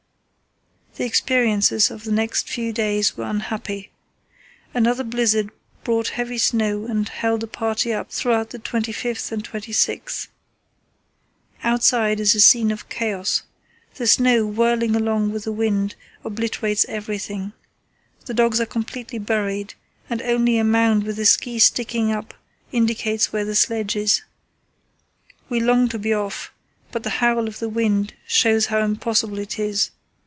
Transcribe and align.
The 0.97 1.05
experiences 1.07 1.89
of 1.89 2.03
the 2.03 2.11
next 2.11 2.49
few 2.49 2.71
days 2.73 3.15
were 3.17 3.23
unhappy. 3.23 3.89
Another 4.73 5.05
blizzard 5.05 5.49
brought 5.85 6.09
heavy 6.09 6.37
snow 6.37 6.85
and 6.85 7.07
held 7.07 7.41
the 7.41 7.47
party 7.47 7.91
up 7.93 8.11
throughout 8.11 8.49
the 8.49 8.59
25th 8.59 9.31
and 9.31 9.41
26th. 9.43 10.27
"Outside 11.63 12.19
is 12.19 12.35
a 12.35 12.41
scene 12.41 12.71
of 12.71 12.89
chaos. 12.89 13.43
The 13.95 14.05
snow, 14.05 14.45
whirling 14.45 14.93
along 14.93 15.31
with 15.31 15.45
the 15.45 15.51
wind, 15.53 15.95
obliterates 16.25 16.85
everything. 16.89 17.53
The 18.25 18.33
dogs 18.33 18.59
are 18.59 18.65
completely 18.67 19.17
buried, 19.17 19.75
and 20.09 20.21
only 20.21 20.57
a 20.57 20.63
mound 20.65 21.05
with 21.05 21.17
a 21.19 21.25
ski 21.25 21.57
sticking 21.57 22.11
up 22.11 22.33
indicates 22.73 23.31
where 23.31 23.45
the 23.45 23.55
sledge 23.55 23.95
is. 23.95 24.23
We 25.47 25.61
long 25.61 25.87
to 25.87 25.97
be 25.97 26.13
off, 26.13 26.51
but 26.91 27.03
the 27.03 27.11
howl 27.21 27.47
of 27.47 27.59
the 27.59 27.69
wind 27.69 28.13
shows 28.27 28.65
how 28.67 28.81
impossible 28.83 29.39
it 29.39 29.57
is. 29.57 29.91